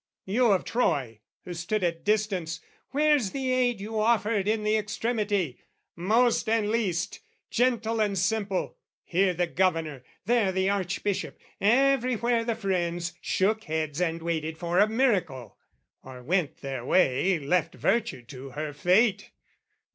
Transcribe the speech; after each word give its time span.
You 0.25 0.47
Of 0.51 0.63
Troy, 0.65 1.19
who 1.45 1.53
stood 1.53 1.83
at 1.83 2.03
distance, 2.03 2.59
where's 2.89 3.29
the 3.33 3.51
aid 3.51 3.79
You 3.79 3.99
offered 3.99 4.47
in 4.47 4.63
the 4.63 4.75
extremity? 4.75 5.59
Most 5.95 6.49
and 6.49 6.71
least, 6.71 7.19
Gentle 7.51 8.01
and 8.01 8.17
simple, 8.17 8.77
here 9.03 9.35
the 9.35 9.45
Governor, 9.45 10.03
There 10.25 10.51
the 10.51 10.71
Archbishop, 10.71 11.37
everywhere 11.61 12.43
the 12.43 12.55
friends, 12.55 13.13
Shook 13.21 13.65
heads 13.65 14.01
and 14.01 14.23
waited 14.23 14.57
for 14.57 14.79
a 14.79 14.87
miracle, 14.89 15.59
Or 16.01 16.23
went 16.23 16.61
their 16.61 16.83
way, 16.83 17.37
left 17.37 17.75
Virtue 17.75 18.23
to 18.23 18.49
her 18.49 18.73
fate. 18.73 19.29